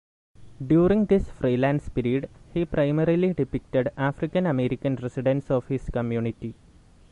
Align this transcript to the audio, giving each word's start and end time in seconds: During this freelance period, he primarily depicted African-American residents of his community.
During 0.65 1.05
this 1.05 1.29
freelance 1.29 1.87
period, 1.87 2.27
he 2.55 2.65
primarily 2.65 3.33
depicted 3.35 3.91
African-American 3.95 4.95
residents 4.95 5.51
of 5.51 5.67
his 5.67 5.91
community. 5.91 6.55